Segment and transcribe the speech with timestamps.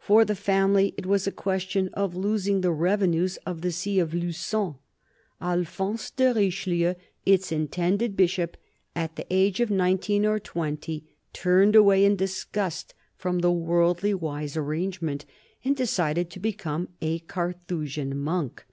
[0.00, 4.10] For the family, it was a question of losing the revenues of the see of
[4.10, 4.74] LuQon.
[5.40, 8.56] Alphonse de Richelieu, its intended Bishop,
[8.96, 14.56] at the age of nineteen or twenty, turned away in disgust from the worldly wise
[14.56, 15.24] arrangement,
[15.64, 18.66] and decided to become a Carthusian monk.